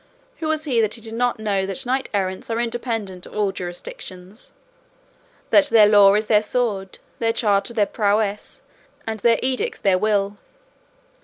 [0.39, 4.51] Who was he that did not know that knights errant are independent of all jurisdictions,
[5.51, 8.63] that their law is their sword, their charter their prowess,
[9.05, 10.37] and their edicts their will?